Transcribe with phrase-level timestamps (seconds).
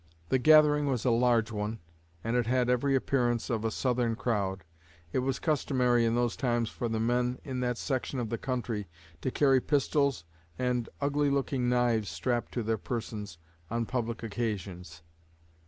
[0.29, 1.77] The gathering was a large one,
[2.23, 4.63] and it had every appearance of a Southern crowd.
[5.13, 8.87] It was customary in those times for the men in that section of the country
[9.21, 10.25] to carry pistols
[10.57, 13.37] and ugly looking knives strapped to their persons,
[13.69, 15.03] on public occasions.